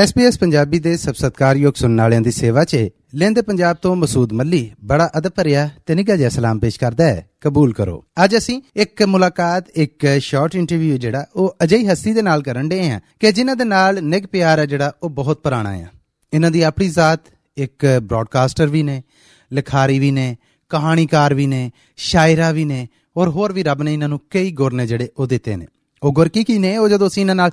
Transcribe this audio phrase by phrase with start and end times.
[0.00, 2.76] SPS Punjabi ਦੇ ਸਭ ਸਤਕਾਰਯੋਗ ਸੁਣਨ ਵਾਲਿਆਂ ਦੀ ਸੇਵਾ 'ਚ
[3.14, 7.26] ਲੈਂਦੇ ਪੰਜਾਬ ਤੋਂ ਮਸੂਦ ਮੱਲੀ ਬੜਾ ਅਦਬ ਭਰਿਆ ਤੇ ਨਿੱਘਾ ਜਿਹਾ ਸਲਾਮ ਪੇਸ਼ ਕਰਦਾ ਹੈ।
[7.40, 12.42] ਕਬੂਲ ਕਰੋ। ਅੱਜ ਅਸੀਂ ਇੱਕ ਮੁਲਾਕਾਤ, ਇੱਕ ਸ਼ਾਰਟ ਇੰਟਰਵਿਊ ਜਿਹੜਾ ਉਹ ਅਜਿਹੀ ਹਸਤੀ ਦੇ ਨਾਲ
[12.42, 15.90] ਕਰਨ ਦੇ ਹਾਂ ਕਿ ਜਿਨ੍ਹਾਂ ਦੇ ਨਾਲ ਨਿੱਘ ਪਿਆਰ ਹੈ ਜਿਹੜਾ ਉਹ ਬਹੁਤ ਪੁਰਾਣਾ ਹੈ
[16.34, 17.20] ਇਹਨਾਂ ਦੀ ਆਪਣੀ ਜ਼ਾਤ
[17.56, 19.02] ਇੱਕ ਬ੍ਰਾਡਕਾਸਟਰ ਵੀ ਨੇ,
[19.52, 20.36] ਲਿਖਾਰੀ ਵੀ ਨੇ,
[20.68, 24.72] ਕਹਾਣੀਕਾਰ ਵੀ ਨੇ, ਸ਼ਾਇਰਾ ਵੀ ਨੇ ਔਰ ਹੋਰ ਵੀ ਰੱਬ ਨੇ ਇਹਨਾਂ ਨੂੰ ਕਈ ਗੁਰ
[24.72, 25.66] ਨੇ ਜਿਹੜੇ ਉਹ ਦਿੱਤੇ ਨੇ।
[26.02, 26.76] ਉਹ ਗੁਰ ਕੀ ਕੀ ਨੇ?
[26.76, 27.50] ਉਹ ਜਦੋਂ ਅਸੀਂ ਇਹਨਾਂ ਨਾਲ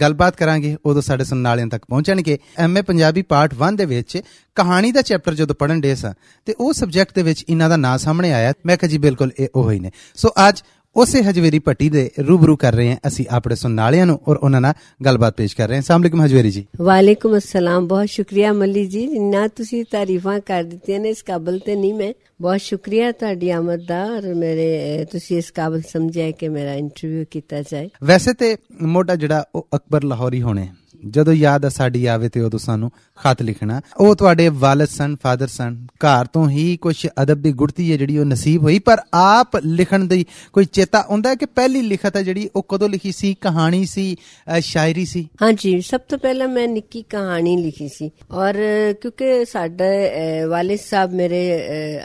[0.00, 4.20] ਗੱਲਬਾਤ ਕਰਾਂਗੇ, ਉਦੋਂ ਸਾਡੇ ਸੁਣਨ ਵਾਲਿਆਂ ਤੱਕ ਪਹੁੰਚਣਗੇ। ਐਮਏ ਪੰਜਾਬੀ ਪਾਰਟ 1 ਦੇ ਵਿੱਚ
[4.56, 6.12] ਕਹਾਣੀ ਦਾ ਚੈਪਟਰ ਜਦੋਂ ਪੜਨ ਦੇ ਸਾਂ,
[6.46, 9.48] ਤੇ ਉਹ ਸਬਜੈਕਟ ਦੇ ਵਿੱਚ ਇਹਨਾਂ ਦਾ ਨਾਂ ਸਾਹਮਣੇ ਆਇਆ। ਮੈਂ ਕਿਹਾ ਜੀ, ਬਿਲਕੁਲ ਇਹ
[9.54, 10.62] ਉਹ ਹੀ ਨੇ। ਸੋ ਅੱਜ
[10.96, 14.60] ਉਸੇ ਹਜਵੇਰੀ ਪੱਟੀ ਦੇ ਰੂਬਰੂ ਕਰ ਰਹੇ ਹਾਂ ਅਸੀਂ ਆਪਣੇ ਸੁਣਨ ਵਾਲਿਆਂ ਨੂੰ ਔਰ ਉਹਨਾਂ
[14.60, 14.74] ਨਾਲ
[15.04, 19.06] ਗੱਲਬਾਤ ਪੇਸ਼ ਕਰ ਰਹੇ ਹਾਂ। ਅਸਲਾਮ ਅਲੈਕੁਮ ਹਜਵੇਰੀ ਜੀ। ਵਾਲੇਕੁਮ ਅਸਲਾਮ। ਬਹੁਤ ਸ਼ੁਕਰੀਆ ਮੱਲੀ ਜੀ।
[19.06, 23.86] ਜਿੰਨਾ ਤੁਸੀਂ ਤਾਰੀਫਾਂ ਕਰ ਦਿੱਤੀਆਂ ਨੇ ਇਸ ਕਾਬਲ ਤੇ ਨਹੀਂ ਮੈਂ। ਬਹੁਤ ਸ਼ੁਕਰੀਆ ਤੁਹਾਡੀ ਆਮਦ
[23.88, 29.16] ਦਾ ਔਰ ਮੇਰੇ ਤੁਸੀਂ ਇਸ ਕਾਬਲ ਸਮਝਿਆ ਕਿ ਮੇਰਾ ਇੰਟਰਵਿਊ ਕੀਤਾ ਜਾਏ। ਵੈਸੇ ਤੇ ਮੋਢਾ
[29.16, 30.68] ਜਿਹੜਾ ਉਹ ਅਕਬਰ ਲਾਹੌਰੀ ਹੋਣੇ
[31.04, 35.46] ਜਦੋਂ ਯਾਦ ਆ ਸਾਡੀ ਆਵੇ ਤੇ ਉਦੋਂ ਸਾਨੂੰ ਖਤ ਲਿਖਣਾ। ਉਹ ਤੁਹਾਡੇ ਵਾਲਿਦ ਸਨ, ਫਾਦਰ
[35.46, 39.56] ਸਨ, ਘਰ ਤੋਂ ਹੀ ਕੁਝ ਅਦਬ ਦੀ ਗੁੜਤੀ ਹੈ ਜਿਹੜੀ ਉਹ ਨਸੀਬ ਹੋਈ, ਪਰ ਆਪ
[39.56, 43.34] ਲਿਖਣ ਦੀ ਕੋਈ ਚੇਤਾ ਹੁੰਦਾ ਕਿ ਪਹਿਲੀ ਲਿਖਤ ਹੈ ਜਿਹੜੀ ਉਹ ਕਦੋਂ ਲਿਖੀ ਸੀ?
[43.40, 44.16] ਕਹਾਣੀ ਸੀ
[44.60, 45.28] ਸ਼ਾਇਰੀ ਸੀ?
[45.42, 48.54] ਹਾਂਜੀ, ਸਭ ਤੋਂ ਪਹਿਲਾਂ ਮੈਂ ਨਿੱਕੀ ਕਹਾਣੀ ਲਿਖੀ ਸੀ। ਔਰ
[49.00, 51.42] ਕਿਉਂਕਿ ਸਾਡੇ ਵਾਲਿਦ ਸਾਹਿਬ ਮੇਰੇ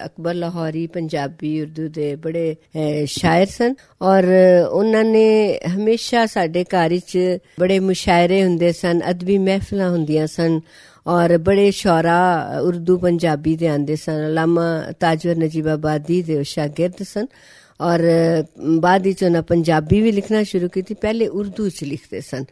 [0.05, 2.55] ਅਕਬਰ ਲਾਹੌਰੀ ਪੰਜਾਬੀ, ਉਰਦੂ ਦੇ ਬੜੇ
[3.07, 4.23] ਸ਼ਾਇਰ ਸਨ। ਔਰ
[4.71, 5.27] ਉਹਨਾਂ ਨੇ
[5.75, 10.59] ਹਮੇਸ਼ਾ ਸਾਡੇ ਘਰ ਵਿੱਚ ਬੜੇ ਮੁਸ਼ਾਇਰੇ ਹੁੰਦੇ ਸਨ। ਅਦਬੀ ਮਹਿਫਲਾਂ ਹੁੰਦੀਆਂ ਸਨ
[11.07, 12.19] ਔਰ ਬੜੇ ਸ਼ੌਰਾ
[12.61, 14.63] ਉਰਦੂ ਪੰਜਾਬੀ ਦੇ ਆਂਦੇ ਸਨ। ਅਲਾਮਾ
[14.99, 17.27] ਤਾਜਵਰ ਨਜੀਬਾਬਾਦੀ ਦੇ ਸ਼ਾਗਿਰਦ ਸਨ
[17.81, 18.01] ਔਰ
[18.79, 22.45] ਬਾਅਦ ਵਿੱਚ ਉਹਨਾਂ ਪੰਜਾਬੀ ਵੀ ਲਿਖਣਾ ਸ਼ੁਰੂ ਕੀਤੀ, ਪਹਿਲੇ ਉਰਦੂ ਚ ਲਿਖਦੇ ਸਨ।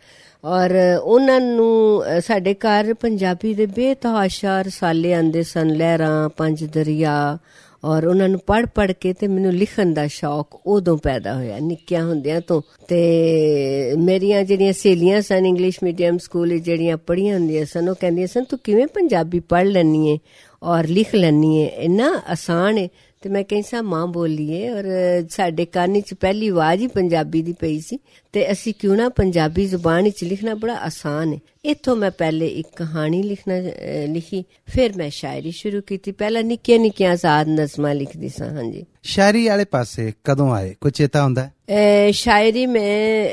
[0.45, 7.37] ਔਰ ਉਹਨਾਂ ਨੂੰ ਸਾਡੇ ਘਰ ਪੰਜਾਬੀ ਦੇ ਬੇਤਹਾਸ਼ਾ ਰਸਾਲੇ ਆਂਦੇ ਸਨ, ਲਹਿਰਾਂ, ਪੰਜ ਦਰਿਆ
[7.83, 12.05] ਔਰ ਉਹਨਾਂ ਨੂੰ ਪੜ ਪੜ ਕੇ ਤੇ ਮੈਨੂੰ ਲਿਖਣ ਦਾ ਸ਼ੌਕ ਉਦੋਂ ਪੈਦਾ ਹੋਇਆ, ਨਿੱਕਿਆਂ
[12.05, 17.89] ਹੁੰਦਿਆਂ ਤੋਂ। ਤੇ ਮੇਰੀਆਂ ਜਿਹੜੀਆਂ ਸਹੇਲੀਆਂ ਸਨ ਇੰਗਲਿਸ਼ ਮੀਡੀਅਮ ਸਕੂਲ ਵਿੱਚ, ਜਿਹੜੀਆਂ ਪੜ੍ਹੀਆਂ ਹੁੰਦੀਆਂ ਸਨ,
[17.89, 20.19] ਉਹ ਕਹਿੰਦੀਆਂ ਸਨ, ਤੂੰ ਕਿਵੇਂ ਪੰਜਾਬੀ ਪੜ ਲੈਣੀ ਏ
[20.63, 21.65] ਔਰ ਲਿਖ ਲੈਣੀ ਏ?
[21.65, 22.89] ਇੰਨਾ ਆਸਾਨ ਏ।
[23.21, 24.83] ਤੇ ਮੈਂ ਕਹਿੰਸਾ ਮਾਂ ਬੋਲੀਏ। ਔਰ
[25.29, 27.99] ਸਾਡੇ ਕੰਨ ਵਿੱਚ ਪਹਿਲੀ ਆਵਾਜ਼ ਹੀ ਪੰਜਾਬੀ ਦੀ ਪਈ ਸੀ।
[28.35, 32.67] ਤੇ ਅਸੀਂ ਕਿਉਂ ਨਾ ਪੰਜਾਬੀ ਜ਼ੁਬਾਨ ਵਿੱਚ ਲਿਖਣਾ ਬੜਾ ਆਸਾਨ ਹੈ। ਇੱਥੋਂ ਮੈਂ ਪਹਿਲੇ ਇੱਕ
[32.75, 33.53] ਕਹਾਣੀ ਲਿਖਣਾ
[34.05, 39.47] ਲਿਖੀ ਫਿਰ ਮੈਂ ਸ਼ਾਇਰੀ ਸ਼ੁਰੂ ਕੀਤੀ। ਪਹਿਲਾਂ ਨਿੱਕੀਆਂ ਨਿੱਕੀਆਂ ਆਜ਼ਾਦ ਨਜ਼ਮਾਂ ਲਿਖਦੀ ਸਾਂ ਹਾਂਜੀ। ਸ਼ਾਇਰੀ
[39.47, 40.75] ਵਾਲੇ ਪਾਸੇ ਕਦੋਂ ਆਏ?
[40.81, 41.49] ਕੁਝ ਚੇਤਾ ਹੁੰਦਾ
[42.11, 43.29] ਸ਼ਾਇਰੀ ਮੈਂ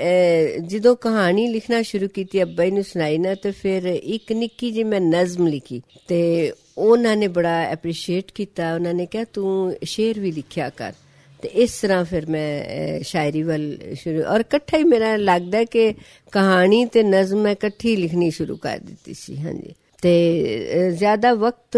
[0.60, 5.00] ਜਦੋਂ ਕਹਾਣੀ ਲਿਖਣਾ ਸ਼ੁਰੂ ਕੀਤੀ ਅੱਬਾ ਨੂੰ ਸੁਣਾਈ ਨਾ ਤੇ ਫਿਰ ਇੱਕ ਨਿੱਕੀ ਜੀ ਮੈਂ
[5.00, 10.68] ਨਜ਼ਮ ਲਿਖੀ। ਤੇ ਉਹਨਾਂ ਨੇ ਬੜਾ ਐਪਰੀਸ਼ੀਏਟ ਕੀਤਾ ਉਹਨਾਂ ਨੇ ਕਿਹਾ ਤੂੰ ਸ਼ੇਰ ਵੀ ਲਿਖਿਆ
[10.68, 10.92] ਕਰ।
[11.42, 15.92] ਤੇ ਇਸ ਤਰ੍ਹਾਂ ਫਿਰ ਮੈਂ ਸ਼ਾਇਰੀ ਵੱਲ ਸ਼ੁਰੂ, ਔਰ ਇਕੱਠਾ ਹੀ ਮੇਰਾ ਲੱਗਦਾ ਕਿ
[16.32, 21.76] ਕਹਾਣੀ ਤੇ ਨਜ਼ਮ ਮੈਂ ਇਕੱਠੀ ਲਿਖਣੀ ਸ਼ੁਰੂ ਕਰ ਦਿੱਤੀ ਸੀ, ਹਾਂਜੀ। ਤੇ ਜ਼ਿਆਦਾ ਵਕਤ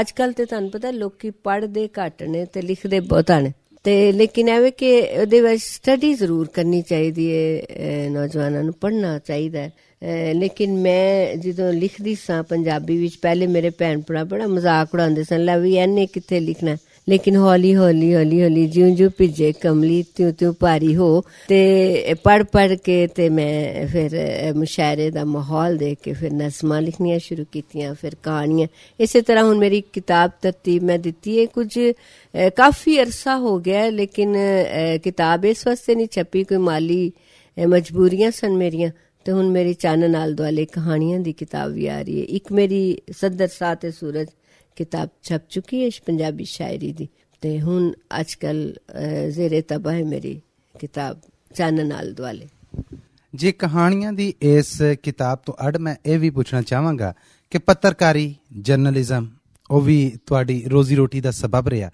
[0.00, 3.52] ਅੱਜ ਕੱਲ ਤੇ ਤੁਹਾਨੂੰ ਪਤਾ ਲੋਕੀ ਪੜ੍ਹਦੇ ਘੱਟ ਨੇ ਤੇ ਲਿਖਦੇ ਬਹੁਤ ਨੇ।
[3.84, 9.60] ਤੇ ਲੇਕਿਨ ਐਵੇਂ ਕਿ ਉਹਦੇ ਵਿੱਚ ਸਟੱਡੀ ਜ਼ਰੂਰ ਕਰਨੀ ਚਾਹੀਦੀ ਹੈ ਨੌਜਵਾਨਾਂ ਨੂੰ ਪੜ੍ਹਨਾ ਚਾਹੀਦਾ
[9.60, 15.24] ਹੈ। ਲੇਕਿਨ ਮੈਂ ਜਦੋਂ ਲਿਖਦੀ ਸਾਂ ਪੰਜਾਬੀ ਵਿੱਚ, ਪਹਿਲੇ ਮੇਰੇ ਭੈਣ ਭਰਾ ਬੜਾ ਮਜ਼ਾਕ ਉਡਾਉਂਦੇ
[15.24, 16.76] ਸਨ, ਲੈ ਵੀ ਐਨੇ ਕਿੱਥੇ ਲਿਖਣਾ
[17.08, 22.42] ਲੇਕਿਨ ਹੌਲੀ ਹੌਲੀ ਹੌਲੀ ਹੌਲੀ ਜਿਉਂ ਜਿਉਂ ਭਿੱਜੇ ਕਮਲੀ, ਤਿਉ ਤਿਉ ਭਾਰੀ ਹੋ ਤੇ ਪੜ
[22.42, 24.10] ਪੜ ਕੇ ਤੇ ਮੈਂ ਫਿਰ
[24.54, 28.68] ਮੁਸ਼ਾਇਰੇ ਦਾ ਮਾਹੌਲ ਦੇਖ ਕੇ ਫਿਰ ਨਜ਼ਮਾਂ ਲਿਖਣੀਆਂ ਸ਼ੁਰੂ ਕੀਤੀਆਂ, ਫਿਰ ਕਹਾਣੀਆਂ।
[29.00, 31.78] ਇਸੇ ਤਰ੍ਹਾਂ ਹੁਣ ਮੇਰੀ ਕਿਤਾਬ ਤਰਤੀਬ ਮੈਂ ਦਿੱਤੀ ਹੈ। ਕੁਝ
[32.56, 34.36] ਕਾਫੀ ਅਰਸਾ ਹੋ ਗਿਆ ਲੇਕਿਨ
[35.04, 37.12] ਕਿਤਾਬ ਇਸ ਵਾਸਤੇ ਨਹੀਂ ਛਪੀ, ਕੋਈ ਮਾਲੀ
[37.56, 38.90] ਮਜਬੂਰੀਆਂ ਸਨ ਮੇਰੀਆਂ।
[39.24, 42.96] ਤੇ ਹੁਣ ਮੇਰੀ ਚਾਨਣ ਨਾਲ ਦੁਆਲੇ ਕਹਾਣੀਆਂ ਦੀ ਕਿਤਾਬ ਵੀ ਆ ਰਹੀ ਹੈ। ਇੱਕ ਮੇਰੀ
[43.10, 44.28] ਸਦਰ ਸਾਤੇ ਸੂਰਜ।
[44.76, 47.08] ਕਿਤਾਬ ਛਪ ਚੁੱਕੀ ਹੈ ਪੰਜਾਬੀ ਸ਼ਾਇਰੀ ਦੀ
[47.42, 48.72] ਤੇ ਹੁਣ ਅੱਜਕੱਲ
[49.30, 50.40] ਜ਼ੇਰੇ ਤਬਾਹ ਹੈ ਮੇਰੀ
[50.74, 51.20] ਕਿਤਾਬ
[51.54, 52.48] ਚਾਨਣ ਨਾਲ ਦੁਆਲੇ
[53.34, 57.14] ਜੇ ਕਹਾਣੀਆਂ ਦੀ ਇਸ ਕਿਤਾਬ ਤੋਂ ਅੜ ਮੈਂ ਇਹ ਵੀ ਪੁੱਛਣਾ ਚਾਹਾਂਗਾ
[57.50, 59.28] ਕਿ ਪੱਤਰਕਾਰੀ ਜਰਨਲਿਜ਼ਮ
[59.70, 61.90] ਉਹ ਵੀ ਤੁਹਾਡੀ ਰੋਜ਼ੀ ਰੋਟੀ ਦਾ ਸਬਬ ਰਿਹਾ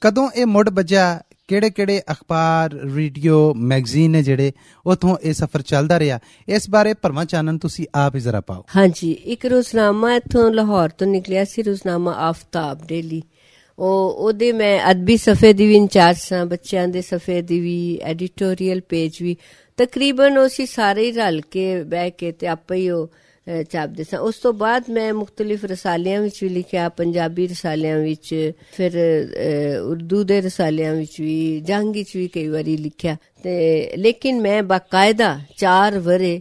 [0.00, 4.52] ਕਦੋਂ ਇਹ ਮੁੱਢ ਵੱਜਾ ਕਿਹੜੇ ਕਿਹੜੇ ਅਖਬਾਰ ਰੇਡੀਓ ਮੈਗਜ਼ੀਨ ਨੇ ਜਿਹੜੇ
[4.86, 6.18] ਉਥੋਂ ਇਹ ਸਫ਼ਰ ਚੱਲਦਾ ਰਿਹਾ।
[6.48, 11.06] ਇਸ ਬਾਰੇ ਭਰਮਾ ਚਾਨਣ ਤੁਸੀਂ ਆਪ ਹੀ ਜ਼ਰਾ ਪਾਓ। ਹਾਂਜੀ, ਇੱਕ ਰੋਜ਼ਨਾਮਾ ਇਥੋਂ ਲਾਹੌਰ ਤੋਂ
[11.06, 13.22] ਨਿਕਲਿਆ ਸੀ, ਰੋਜ਼ਨਾਮਾ ਆਫਤਾਬ ਡੇਲੀ।
[13.78, 18.80] ਉਹ, ਉਹਦੇ ਮੈਂ ਅਦਬੀ ਸਫੇ ਦੀ ਵੀ ਇੰਚਾਰਜ ਸਾਂ, ਬੱਚਿਆਂ ਦੇ ਸਫੇ ਦੀ ਵੀ, ਐਡੀਟੋਰੀਅਲ
[18.80, 19.36] ਪੇਜ ਵੀ।
[19.76, 23.10] ਤਕਰੀਬਨ ਉਸੇ ਸਾਰੇ ਹੀ ਰਲ ਕੇ, ਬਹਿ ਕੇ ਤੇ ਆਪੇ ਹੀ ਉਹ
[23.72, 28.92] ਛਾਪਦੇ ਸਾਂ। ਉਸ ਤੋਂ ਬਾਅਦ ਮੈਂ ਮੁxtਲਿਫ ਰਸਾਲਿਆਂ ਵਿੱਚ ਵੀ ਲਿਖਿਆ, ਪੰਜਾਬੀ ਰਸਾਲਿਆਂ ਵਿੱਚ, ਫਿਰ
[29.82, 35.38] ਉਰਦੂ ਦੇ ਰਸਾਲਿਆਂ ਵਿੱਚ ਵੀ, ਜੰਗੀ ਵਿੱਚ ਵੀ ਕਈ ਵਾਰੀ ਲਿਖਿਆ। ਤੇ ਲੇਕਿਨ ਮੈਂ ਬਾਕਾਇਦਾ
[35.58, 36.40] 4 ਵਰੇ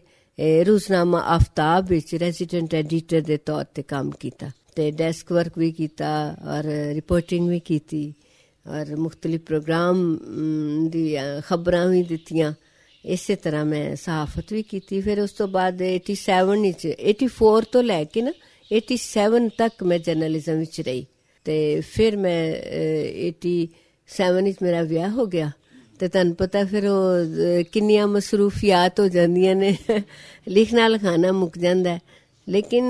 [0.68, 6.10] ਰੂਸਨਾਮਾ ਆਫਤਾਬ ਵਿੱਚ ਰੈਜ਼ੀਡੈਂਟ ਐਡੀਟਰ ਦੇ ਤੌਰ ਤੇ ਕੰਮ ਕੀਤਾ ਤੇ ਡੈਸਕ ਵਰਕ ਵੀ ਕੀਤਾ
[6.48, 6.64] ਔਰ
[6.94, 8.14] ਰਿਪੋਰਟਿੰਗ ਵੀ ਕੀਤੀ
[8.68, 10.18] ਔਰ ਮੁxtਲਿਫ ਪ੍ਰੋਗਰਾਮ
[10.92, 11.16] ਦੀ
[11.48, 12.54] ਖਬਰਾਂ ਵੀ ਦਿੱਤੀਆਂ।
[13.06, 18.04] ਇਸੇ ਤਰ੍ਹਾਂ ਮੈਂ ਸਹਾਫਤ ਵੀ ਕੀਤੀ ਫਿਰ ਉਸ ਤੋਂ ਬਾਅਦ 87 ਵਿੱਚ 84 ਤੋਂ ਲੈ
[18.04, 18.32] ਕੇ ਨਾ
[18.76, 21.06] 87 ਤੱਕ ਮੈਂ ਜਰਨਲਿਜ਼ਮ ਵਿੱਚ ਰਹੀ।
[21.46, 22.56] ਤੇ ਫਿਰ ਮੈਂ
[23.28, 25.52] 87 ਵਿੱਚ ਮੇਰਾ ਵਿਆਹ ਹੋ ਗਿਆ।
[26.00, 29.78] ਤੇ ਤੁਹਾਨੂੰ ਪਤਾ ਫਿਰ ਉਹ ਅਹ, ਕਿੰਨੀਆਂ ਮਸਰੂਫੀਆਤ ਹੋ ਜਾਂਦੀਆਂ ਨੇ।
[30.48, 32.00] ਲਿਖਣਾ ਲਿਖਾਣਾ ਮੁੱਕ ਜਾਂਦਾ ਹੈ।
[32.50, 32.86] ਲੇਕਿਨ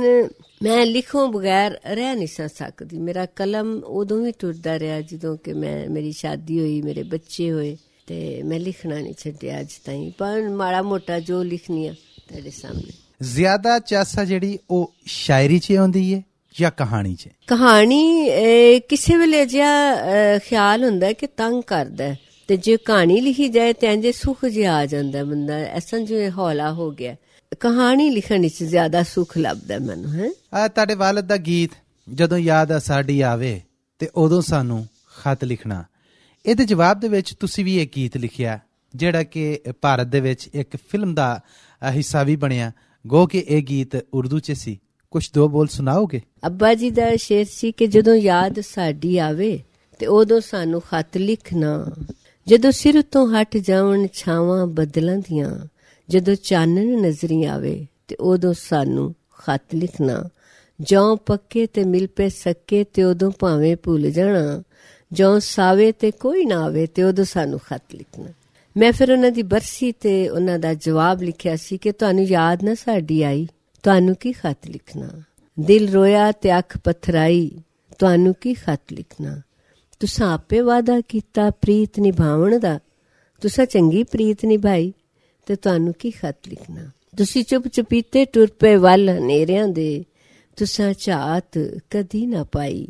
[0.64, 5.54] ਮੈਂ ਲਿਖੋਂ ਬਗੈਰ ਰਹਿ ਨਹੀਂ ਸਾਂ ਸਕਦੀ। ਮੇਰਾ ਕਲਮ ਉਦੋਂ ਵੀ ਟੁਰਦਾ ਰਿਹਾ ਜਦੋਂ ਕਿ
[5.54, 10.42] ਮੈਂ ਮੇਰੀ ਸ਼ਾਦੀ ਹੋਈ ਮੇਰੇ ਬੱਚੇ ਹੋਏ। ਤੇ ਮੈਂ ਲਿਖਣਾ ਨਹੀਂ ਛੱਡਿਆ ਅੱਜ ਤਾਈਂ। ਪਰ
[10.42, 16.24] ਮਾੜਾ ਮੋਟਾ ਜੋ ਲਿਖਨੀ ਆ ਤੁਹਾਡੇ ਸਾਹਮਣੇ। ਜ਼ਿਆਦਾ ਚਾਸਾ ਜਿਹੜੀ ਉਹ ਸ਼ਾਇਰੀ 'ਚ ਆਉਂਦੀ ਹੈ
[16.60, 17.30] ਜਾਂ ਕਹਾਣੀ 'ਚ?
[17.48, 18.30] ਕਹਾਣੀ
[18.90, 22.16] ਕਿਸੇ ਵੇਲੇ ਅਹ, ਖਿਆਲ ਹੁੰਦਾ ਕਿ ਤੰਗ ਕਰਦਾ
[22.48, 26.74] ਤੇ ਜੇ ਕਹਾਣੀ ਲਿਖੀ ਜਾਏ ਤੇ ਇੰਜੇ ਸੁੱਖ ਜਿਹਾ ਆ ਜਾਂਦਾ ਬੰਦਾ। ਐਸਾ ਜਿਵੇਂ ਹੌਲਾ
[26.74, 27.16] ਹੋ ਗਿਆ।
[27.60, 31.72] ਕਹਾਣੀ ਲਿਖਣ ਵਿੱਚ ਜ਼ਿਆਦਾ ਸੁੱਖ ਲੱਭਦਾ ਮੈਨੂੰ ਹੈ। ਆ ਤੁਹਾਡੇ ਵਾਲਦ ਦਾ ਗੀਤ
[32.14, 33.62] ਜਦੋਂ ਯਾਦ ਆ ਸਾਡੀ ਆਵੇ
[34.00, 34.88] ਤੇ ਉਦੋਂ ਸਾਨੂੰ
[35.18, 35.84] ਖਤ ਲਿਖਣਾ।
[36.46, 38.60] ਇਹਦੇ ਜਵਾਬ ਦੇ ਵਿੱਚ ਤੁਸੀਂ ਵੀ ਇੱਕ ਗੀਤ ਲਿਖਿਆ
[38.96, 41.42] ਜਿਹੜਾ ਕਿ ਭਾਰਤ ਦੇ ਵਿੱਚ ਇੱਕ ਫਿਲਮ ਦਾ
[41.90, 42.72] ਅ, ਹਿੱਸਾ ਵੀ ਬਣਿਆ।
[43.08, 44.82] ਗੋ ਕਿ ਇਹ ਗੀਤ ਉਰਦੂ 'ਚ ਸੀ।
[45.12, 46.22] ਕੁਝ ਦੋ ਬੋਲ ਸੁਣਾਓਗੇ?
[46.46, 49.60] ਅੱਬਾ ਜੀ ਦਾ ਸ਼ੇਰ ਸੀ ਕਿ ਜਦੋਂ ਯਾਦ ਸਾਡੀ ਆਵੇ
[50.00, 51.92] ਤੇ ਉਦੋਂ ਸਾਨੂੰ ਖਤ ਲਿਖਣਾ।
[52.48, 55.68] ਜਦੋਂ ਸਿਰ ਤੋਂ ਹਟ ਜਾਵਣ ਛਾਵਾਂ ਬਦਲਾਂ ਦੀਆਂ
[56.10, 60.24] ਜਦੋਂ ਚਾਨਣ ਨਜ਼ਰੀ ਆਵੇ ਤੇ ਉਦੋਂ ਸਾਨੂੰ ਖਤ ਲਿਖਣਾ।
[60.82, 64.64] ਜੋਂ ਪੱਕੇ ਤੇ ਮਿਲ ਪੇ ਸਕੇ ਤੇ ਉਦੋਂ ਭਾਵੇਂ ਭੁੱਲ ਜਾਣਾ।
[65.14, 68.28] ਜੋਂ ਸਾਵੇ ਤੇ ਕੋਈ ਨਾ ਆਵੇ ਤੇ ਉਦੋਂ ਸਾਨੂੰ ਖਤ ਲਿਖਣਾ।
[68.78, 72.74] ਮੈਂ ਫਿਰ ਉਹਨਾਂ ਦੀ ਬਰਸੀ ਤੇ ਉਹਨਾਂ ਦਾ ਜਵਾਬ ਲਿਖਿਆ ਸੀ ਕਿ ਤੁਹਾਨੂੰ ਯਾਦ ਨਾ
[72.74, 73.48] ਸਾਡੀ ਆਈ,
[73.84, 75.10] ਤੁਹਾਨੂੰ ਕੀ ਖਤ ਲਿਖਣਾ?
[75.60, 77.52] ਦਿਲ ਰੋਇਆ ਤੇ ਅੱਖ ਪਥਰਾਈ,
[78.00, 79.42] ਤੁਹਾਨੂੰ ਕੀ ਖਤ ਲਿਖਣਾ?
[80.00, 82.80] ਤੁਸਾਂ ਆਪੇ ਵਾਦਾ ਕੀਤਾ ਪ੍ਰੀਤ ਨਿਭਾਵਣ ਦਾ।
[83.42, 84.94] ਤੁਸਾਂ ਚੰਗੀ ਪ੍ਰੀਤ ਨਿਭਾਈ
[85.46, 86.90] ਤੇ ਤੁਹਾਨੂੰ ਕੀ ਖਤ ਲਿਖਣਾ?
[87.18, 90.06] ਤੁਸੀਂ ਚੁੱਪ ਚੁਪੀਤੇ ਟੁਰ ਪਏ ਵੱਲ ਹਨੇਰਿਆਂ ਦੇ।
[90.56, 91.58] ਤੁਸਾਂ ਝਾਤ
[91.90, 92.88] ਕਦੀ ਨਾ ਪਾਈ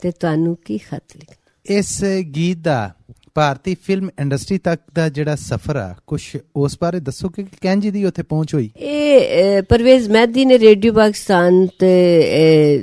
[0.00, 1.45] ਤੇ ਤੁਹਾਨੂੰ ਕੀ ਖਤ ਲਿਖਣਾ?
[1.70, 2.04] ਇਸ
[2.36, 2.90] ਗੀਤ ਦਾ
[3.34, 8.04] ਭਾਰਤੀ ਫਿਲਮ ਇੰਡਸਟਰੀ ਤੱਕ ਦਾ ਜਿਹੜਾ ਸਫ਼ਰ ਆ ਕੁਝ ਉਸ ਬਾਰੇ ਦੱਸੋਗੇ ਕਿ ਕੈਂਜੀ ਦੀ
[8.04, 8.70] ਉੱਥੇ ਪਹੁੰਚ ਹੋਈ?
[8.76, 12.22] ਇਹ ਅਹ, ਪਰਵੇਜ਼ ਮਹਿਦੀ ਨੇ ਰੇਡੀਓ ਪਾਕਿਸਤਾਨ ਤੇ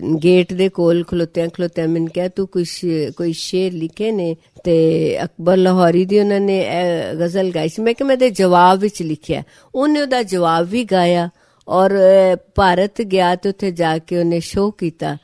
[0.04, 4.36] ਅਹ, ਗੇਟ ਦੇ ਕੋਲ ਖਲੋਤਿਆਂ ਖਲੋਤਿਆਂ ਮੈਨੂੰ ਕਿਹਾ ਤੂੰ ਕੋਈ ਸ਼ੇ- ਕੋਈ ਸ਼ੇਰ ਲਿਖੇ ਨੇ?
[4.64, 8.80] ਤੇ ਅਕਬਰ ਲਾਹੌਰੀ ਦੀ ਉਹਨਾਂ ਨੇ ਇਹ ਗਜ਼ਲ ਗਾਈ ਸੀ। ਮੈਂ ਕਿ ਮੈਂ ਤੇ ਜਵਾਬ
[8.80, 9.44] ਵਿੱਚ ਲਿਖਿਆ
[9.76, 11.30] ਉਹਨੇ ਉਹਦਾ ਜਵਾਬ ਵੀ ਗਾਇਆ
[11.68, 15.18] ਔਰ ਅਹ, ਭਾਰਤ ਗਿਆ ਤੇ ਉੱਥੇ ਜਾ ਕੇ ਉਹਨੇ ਸ਼ੋਅ ਕੀਤਾ।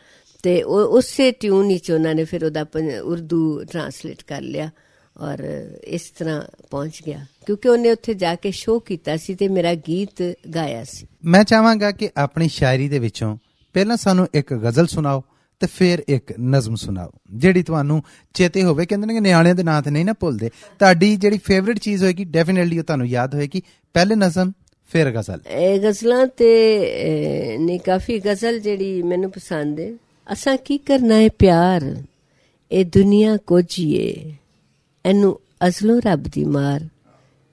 [0.43, 2.65] ਤੇ ਉਹ ਉਸੇ ਟਿਊਨ ਵਿੱਚ ਉਹਨਾਂ ਨੇ ਫਿਰ ਉਹਦਾ
[3.03, 4.69] ਉਰਦੂ ਟਰਾਂਸਲੇਟ ਕਰ ਲਿਆ
[5.17, 5.43] ਔਰ
[5.83, 6.41] ਇਸ ਤਰ੍ਹਾਂ
[6.71, 10.21] ਪਹੁੰਚ ਗਿਆ। ਕਿਉਂਕਿ ਉਹਨੇ ਉੱਥੇ ਜਾ ਕੇ ਸ਼ੋਅ ਕੀਤਾ ਸੀ ਤੇ ਮੇਰਾ ਗੀਤ
[10.55, 13.37] ਗਾਇਆ ਸੀ। ਮੈਂ ਚਾਹਾਂਗਾ ਕਿ ਆਪਣੀ ਸ਼ਾਇਰੀ ਦੇ ਵਿੱਚੋਂ
[13.73, 15.23] ਪਹਿਲਾਂ ਸਾਨੂੰ ਇੱਕ ਗਜ਼ਲ ਸੁਣਾਓ
[15.59, 18.03] ਤੇ ਫਿਰ ਇੱਕ ਨਜ਼ਮ ਸੁਣਾਓ ਜਿਹੜੀ ਤੁਹਾਨੂੰ
[18.33, 20.49] ਚੇਤੇ ਹੋਵੇ। ਕਹਿੰਦੇ ਨੇ ਕਿ ਨਿਆਣਿਆਂ ਦੇ ਨਾਂ ਤੇ ਨਹੀਂ ਨਾ ਭੁੱਲਦੇ।
[20.79, 23.61] ਤੁਹਾਡੀ ਜਿਹੜੀ ਫੇਵਰਿਟ ਚੀਜ਼ ਹੋਏਗੀ ਡੈਫੀਨਿਟਲੀ ਉਹ ਤੁਹਾਨੂੰ ਯਾਦ ਹੋਏਗੀ।
[23.93, 24.51] ਪਹਿਲੇ ਨਜ਼ਮ
[24.89, 29.91] ਫਿਰ ਗਜ਼ਲ। ਇਹ ਗਜ਼ਲਾਂ ਤੇ ਨੇ ਕਾਫੀ ਗਜ਼ਲ ਜਿਹੜੀ ਮੈਨੂੰ ਪਸੰਦ ਹੈ।
[30.33, 32.03] ਅਸਾਂ ਕੀ ਕਰਨਾ ਹੈ ਪਿਆਰ?
[32.71, 34.33] ਇਹ ਦੁਨੀਆ ਕੋਝੀਏ
[35.05, 36.87] ਇਹਨੂੰ ਅਸਲੋਂ ਰੱਬ ਦੀ ਮਾਰ।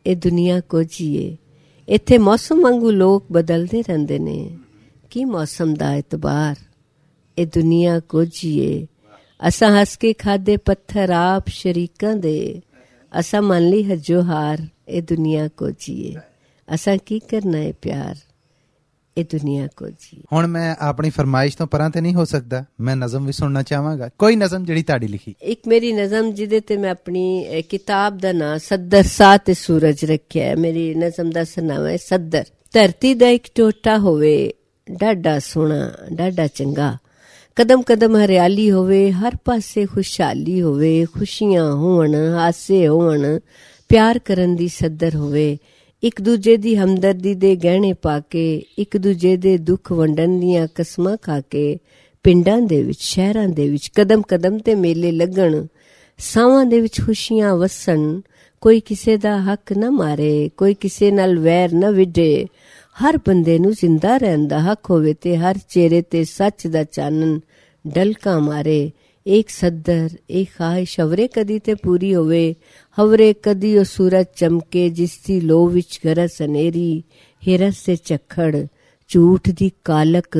[0.06, 1.36] ਇਹ ਦੁਨੀਆ ਕੋਝੀਏ
[1.88, 4.58] ਇੱਥੇ ਮੌਸਮ ਵਾਂਗੂ ਲੋਕ ਬਦਲਦੇ ਰਹਿੰਦੇ ਨੇ।
[5.10, 6.56] ਕੀ ਮੌਸਮ ਦਾ ਇਤਬਾਰ?
[7.38, 8.86] ਇਹ ਦੁਨੀਆ ਕੋਝੀਏ
[9.48, 12.62] ਅਸਾਂ ਹੱਸ ਕੇ ਖਾਦੇ ਪੱਥਰ ਆਪ ਸ਼ਰੀਕਾਂ ਦੇ।
[13.20, 16.14] ਅਸਾਂ ਮੰਨ ਲਈ ਹੱਜੋ ਹਾਰ ਇਹ ਦੁਨੀਆ ਕੋਝੀਏ
[16.74, 18.16] ਅਸਾਂ ਕੀ ਕਰਨਾ ਹੈ ਪਿਆਰ?
[19.18, 23.26] ਇਹ ਦੁਨੀਆ ਕੋਝੀਏ ਹੁਣ ਮੈਂ ਆਪਣੀ ਫਰਮਾਇਸ਼ ਤੋਂ ਪਰਾਂ ਤੇ ਨਹੀਂ ਹੋ ਸਕਦਾ। ਮੈਂ ਨਜ਼ਮ
[23.26, 27.46] ਵੀ ਸੁਣਨਾ ਚਾਹਾਂਗਾ। ਕੋਈ ਨਜ਼ਮ ਜਿਹੜੀ ਤੁਹਾਡੀ ਲਿਖੀ। ਇੱਕ ਮੇਰੀ ਨਜ਼ਮ ਜਿਹਦੇ ਤੇ ਮੈਂ ਆਪਣੀ
[27.68, 32.44] ਕਿਤਾਬ ਦਾ ਨਾਂ ਸੱਦਰ ਸਾਹ ਤੇ ਸੂਰਜ ਰੱਖਿਆ ਹੈ। ਮੇਰੀ ਨਜ਼ਮ ਦਾ ਸਰਨਾਮਾ ਹੈ ਸੱਦਰ।
[32.72, 34.52] ਧਰਤੀ ਦਾ ਇੱਕ ਟੋਟਾ ਹੋਵੇ
[34.90, 36.96] ਡਾਡਾ ਸੋਹਣਾ ਡਾਡਾ ਚੰਗਾ।
[37.56, 43.38] ਕਦਮ ਕਦਮ ਹਰਿਆਲੀ ਹੋਵੇ ਹਰ ਪਾਸੇ ਖੁਸ਼ਹਾਲੀ ਹੋਵੇ ਖੁਸ਼ੀਆਂ ਹੋਣ ਹਾਸੇ ਹੋਣ
[43.88, 45.58] ਪਿਆਰ ਕਰਨ ਦੀ ਸੱਦਰ ਹੋਵੇ।
[46.02, 51.16] ਇੱਕ ਦੂਜੇ ਦੀ ਹਮਦਰਦੀ ਦੇ ਗਹਿਣੇ ਪਾ ਕੇ, ਇੱਕ ਦੂਜੇ ਦੇ ਦੁੱਖ ਵੰਡਣ ਦੀਆਂ ਕਸਮਾਂ
[51.16, 51.78] ਖਾ ਕੇ,
[52.22, 55.66] ਪਿੰਡਾਂ ਦੇ ਵਿੱਚ, ਸ਼ਹਿਰਾਂ ਦੇ ਵਿੱਚ ਕਦਮ ਕਦਮ ਤੇ ਮੇਲੇ ਲੱਗਣ,
[56.18, 58.20] ਸਾਵਾਂ ਦੇ ਵਿੱਚ ਖੁਸ਼ੀਆਂ ਵਸਣ,
[58.60, 62.46] ਕੋਈ ਕਿਸੇ ਦਾ ਹੱਕ ਨਾ ਮਾਰੇ, ਕੋਈ ਕਿਸੇ ਨਾਲ ਵੈਰ ਨਾ ਵਿਢੇ।
[63.04, 67.38] ਹਰ ਬੰਦੇ ਨੂੰ ਜ਼ਿੰਦਾ ਰਹਿਣ ਦਾ ਹੱਕ ਹੋਵੇ ਤੇ ਹਰ ਚਿਹਰੇ ਤੇ ਸੱਚ ਦਾ ਚਾਨਣ,
[67.86, 68.92] ਡਲਕਾ ਮਾਰੇ।
[69.26, 72.54] ਇੱਕ ਸੱਦਰ ਇੱਕ ਖਾਹਿਸ਼ ਹਵਰੇ ਕਦੀ ਤੇ ਪੂਰੀ ਹੋਵੇ
[72.98, 77.02] ਹਵਰੇ ਕਦੀ ਉਹ ਸੂਰਜ ਚਮਕੇ ਜਿਸ ਦੀ ਲੋ ਵਿੱਚ ਗਰਸ ਹਨੇਰੀ
[77.42, 78.66] ਹਿਰਸ ਤੇ ਝੱਖੜ
[79.10, 80.38] ਝੂਠ ਦੀ ਕਾਲਕ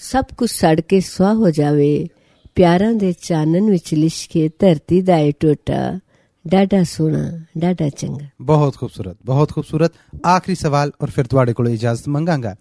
[0.00, 2.08] ਸਭ ਕੁਝ ਸੜ ਕੇ ਸੁਆਹ ਹੋ ਜਾਵੇ
[2.56, 5.98] ਪਿਆਰਾਂ ਦੇ ਚਾਨਣ ਵਿੱਚ ਲਿਸ਼ਕੇ ਧਰਤੀ ਦਾ ਇਹ ਟੋਟਾ
[6.44, 9.92] ਡਾਡਾ ਸੋਹਣਾ ਡਾਡਾ ਚੰਗਾ ਬਹੁਤ ਖੂਬਸੂਰਤ ਬਹੁਤ ਖੂਬਸੂਰਤ
[10.26, 12.54] ਆਖਰੀ ਸਵਾਲ ਔਰ ਫਿਰ ਤੁਹਾਡੇ ਕੋਲੋਂ ਇਜਾਜ਼ਤ ਮੰਗਾਂਗਾ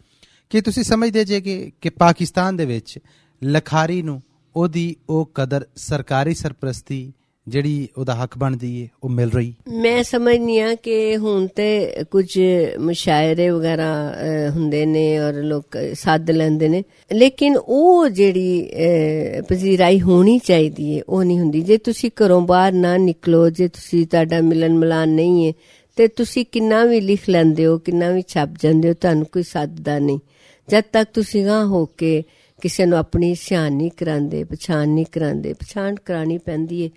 [0.50, 3.00] ਕਿ ਤੁਸੀਂ ਸਮਝਦੇ ਜੇ ਕਿ ਕਿ ਪਾਕਿਸਤਾਨ ਦੇ ਵਿੱਚ
[3.42, 4.22] ਲਖਾਰੀ ਨੂੰ
[4.58, 7.14] ਉਹਦੀ ਉਹ ਕਦਰ ਸਰਕਾਰੀ ਸਰਪ੍ਰਸਤੀ
[7.48, 12.40] ਜਿਹੜੀ ਉਹਦਾ ਹੱਕ ਬਣਦੀ ਏ ਉਹ ਮਿਲ ਰਹੀ। ਮੈਂ ਸਮਝਨੀ ਆ ਕਿ ਹੁਣ ਤੇ ਕੁਝ
[12.80, 16.84] ਮੁਸ਼ਾਇਰੇ ਵਗੈਰਾ ਅਹ, ਹੁੰਦੇ ਨੇ ਔਰ ਲੋਕ ਸੱਦ ਲੈਂਦੇ ਨੇ।
[17.14, 22.72] ਲੇਕਿਨ ਉਹ ਜਿਹੜੀ ਅਹ, ਪਜ਼ੀਰਾਈ ਹੋਣੀ ਚਾਹੀਦੀ ਹੈ ਉਹ ਨਹੀਂ ਹੁੰਦੀ। ਜੇ ਤੁਸੀਂ ਘਰੋਂ ਬਾਹਰ
[22.72, 25.54] ਨਾ ਨਿਕਲੋ ਜੇ ਤੁਸੀਂ ਤੁਹਾਡਾ ਮਿਲਨ ਮਿਲਾਨ ਨਹੀਂ ਹੈ
[25.96, 30.00] ਤੇ ਤੁਸੀਂ ਕਿੰਨਾ ਵੀ ਲਿਖ ਲੈਂਦੇ ਹੋ ਕਿੰਨਾ ਵੀ ਛਪ ਜਾਂਦੇ ਹੋ ਤੁਹਾਨੂੰ ਕੋਈ ਸੱਦਦਾ
[30.00, 30.20] ਨਹੀਂ।
[30.68, 32.24] ਜਦ ਤੱਕ ਤੁਸੀਂ ਗਾਂ ਹੋ ਕੇ
[32.62, 36.90] ਕਿਸੇ ਨੂੰ ਆਪਣੀ ਸਿਆਣ ਨਹੀਂ ਕਰਾਉਂਦੇ ਪਛਾਣ ਨਹੀਂ ਕਰਾਉਂਦੇ ਪਛਾਣ ਕਰਾਣੀ ਪੈਂਦੀ ਹੈ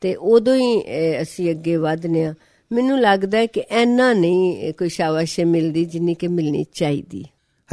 [0.00, 2.34] ਤੇ ਉਦੋਂ ਹੀ ਅਹ, ਅਸੀਂ ਅੱਗੇ ਵਧਨੇ ਆ
[2.72, 7.24] ਮੈਨੂੰ ਲੱਗਦਾ ਹੈ ਕਿ ਐਨਾ ਨਹੀਂ ਕੋਈ ਸ਼ਾਬਾਸ਼ ਮਿਲਦੀ ਜਿੰਨੀ ਕਿ ਮਿਲਣੀ ਚਾਹੀਦੀ।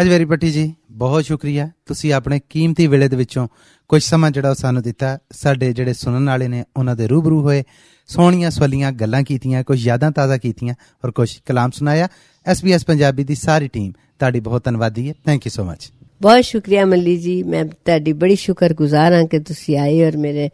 [0.01, 3.47] ਹਜਵੇਰੀ ਪੱਟੀ ਜੀ ਬਹੁਤ ਸ਼ੁਕਰੀਆ। ਤੁਸੀਂ ਆਪਣੇ ਕੀਮਤੀ ਵੇਲੇ ਦੇ ਵਿੱਚੋਂ
[3.87, 7.63] ਕੁਝ ਸਮਾਂ ਜਿਹੜਾ ਉਹ ਸਾਨੂੰ ਦਿੱਤਾ। ਸਾਡੇ ਜਿਹੜੇ ਸੁਣਨ ਵਾਲੇ ਨੇ ਉਹਨਾਂ ਦੇ ਰੂਬਰੂ ਹੋਏ
[8.07, 12.07] ਸੋਹਣੀਆਂ ਸਵੱਲੀਆਂ ਗੱਲਾਂ ਕੀਤੀਆਂ ਕੁਝ ਯਾਦਾਂ ਤਾਜ਼ਾ ਕੀਤੀਆਂ ਔਰ ਕੁਝ ਕਲਾਮ ਸੁਣਾਇਆ।
[12.45, 15.91] ਐਸਬੀਐਸ ਪੰਜਾਬੀ ਦੀ ਸਾਰੀ ਟੀਮ ਤੁਹਾਡੀ ਬਹੁਤ ਧੰਨਵਾਦੀ ਹੈ। ਥੈਂਕ ਯੂ ਸੋ ਮਚ
[16.23, 20.49] ਬਹੁਤ ਸ਼ੁਕਰੀਆ ਮੱਲੀ ਜੀ ਮੈਂ ਤੁਹਾਡੀ ਬੜੀ ਸ਼ੁਕਰਗੁਜ਼ਾਰ ਹਾਂ ਕਿ ਤੁਸੀਂ ਆਏ ਔਰ ਮੇਰੇ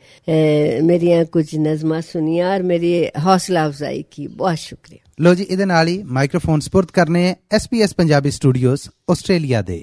[0.84, 2.92] ਮੇਰੀਆਂ ਕੁਝ ਨਜ਼ਮਾਂ ਸੁਨੀਆਂ ਔਰ ਮੇਰੀ
[3.26, 8.32] ਹੌਸਲਾ ਅਫਜ਼ਾਈ ਕੀ ਬਹੁਤ ਸ਼ੁਕਰੀਆ ਲੋ ਜੀ ਇਹਦੇ ਨਾਲ ਹੀ ਮਾਈਕ੍ਰੋਫੋਨ ਸਪੁਰਦ ਕਰਨੇ ਐਸਪੀਐਸ ਪੰਜਾਬੀ
[8.32, 9.82] ਸਟੂਡੀਓਜ਼ ਆਸਟ੍ਰੇਲੀਆ ਦੇ